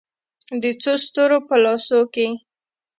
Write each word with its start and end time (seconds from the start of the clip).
د 0.61 0.63
څو 0.81 0.93
ستورو 1.03 1.37
په 1.47 1.55
لاسو 1.63 1.99
کې 2.13 2.27